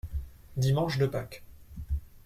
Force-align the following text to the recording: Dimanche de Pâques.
Dimanche 0.57 0.97
de 0.97 1.05
Pâques. 1.05 1.43